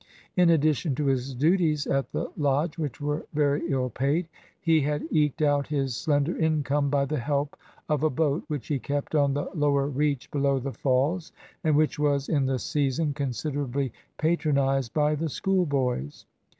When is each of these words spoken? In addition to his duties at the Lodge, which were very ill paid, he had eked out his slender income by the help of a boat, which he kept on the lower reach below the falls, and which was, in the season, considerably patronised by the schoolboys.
In 0.35 0.49
addition 0.49 0.95
to 0.95 1.05
his 1.05 1.35
duties 1.35 1.85
at 1.85 2.11
the 2.11 2.31
Lodge, 2.35 2.79
which 2.79 2.99
were 2.99 3.27
very 3.35 3.69
ill 3.69 3.91
paid, 3.91 4.27
he 4.59 4.81
had 4.81 5.03
eked 5.11 5.43
out 5.43 5.67
his 5.67 5.95
slender 5.95 6.35
income 6.35 6.89
by 6.89 7.05
the 7.05 7.19
help 7.19 7.55
of 7.87 8.01
a 8.01 8.09
boat, 8.09 8.43
which 8.47 8.65
he 8.65 8.79
kept 8.79 9.13
on 9.13 9.35
the 9.35 9.47
lower 9.53 9.85
reach 9.87 10.31
below 10.31 10.57
the 10.57 10.73
falls, 10.73 11.31
and 11.63 11.75
which 11.75 11.99
was, 11.99 12.29
in 12.29 12.47
the 12.47 12.57
season, 12.57 13.13
considerably 13.13 13.93
patronised 14.17 14.91
by 14.91 15.13
the 15.13 15.29
schoolboys. 15.29 16.25